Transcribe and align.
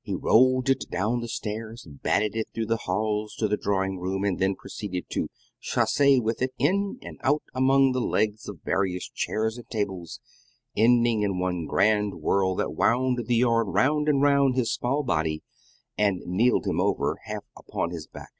He 0.00 0.14
rolled 0.14 0.70
it 0.70 0.86
down 0.90 1.20
the 1.20 1.28
stairs, 1.28 1.86
batted 1.86 2.34
it 2.34 2.48
through 2.54 2.64
the 2.64 2.84
hall 2.84 3.28
to 3.36 3.46
the 3.46 3.58
drawing 3.58 3.98
room, 3.98 4.24
and 4.24 4.38
then 4.38 4.54
proceeded 4.54 5.04
to 5.10 5.28
'chasse' 5.60 6.18
with 6.18 6.40
it 6.40 6.54
in 6.58 6.98
and 7.02 7.18
out 7.22 7.42
among 7.54 7.92
the 7.92 8.00
legs 8.00 8.48
of 8.48 8.62
various 8.64 9.06
chairs 9.10 9.58
and 9.58 9.68
tables, 9.68 10.18
ending 10.74 11.20
in 11.20 11.38
one 11.38 11.66
grand 11.66 12.22
whirl 12.22 12.54
that 12.54 12.70
wound 12.72 13.26
the 13.26 13.36
yarn 13.36 13.66
round 13.68 14.08
and 14.08 14.22
round 14.22 14.54
his 14.54 14.72
small 14.72 15.02
body, 15.02 15.42
and 15.98 16.22
keeled 16.24 16.66
him 16.66 16.80
over 16.80 17.18
half 17.26 17.44
upon 17.54 17.90
his 17.90 18.06
back. 18.06 18.32